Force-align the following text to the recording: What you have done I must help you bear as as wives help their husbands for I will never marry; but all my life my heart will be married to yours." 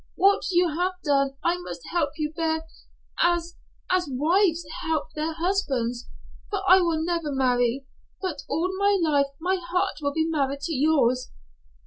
What 0.15 0.49
you 0.49 0.69
have 0.69 0.93
done 1.03 1.37
I 1.43 1.57
must 1.59 1.81
help 1.91 2.13
you 2.17 2.33
bear 2.33 2.65
as 3.21 3.55
as 3.91 4.07
wives 4.11 4.65
help 4.89 5.13
their 5.13 5.33
husbands 5.33 6.09
for 6.49 6.61
I 6.67 6.81
will 6.81 7.03
never 7.05 7.31
marry; 7.31 7.85
but 8.19 8.41
all 8.49 8.75
my 8.79 8.97
life 8.99 9.27
my 9.39 9.57
heart 9.57 9.97
will 10.01 10.11
be 10.13 10.25
married 10.25 10.61
to 10.61 10.73
yours." 10.73 11.29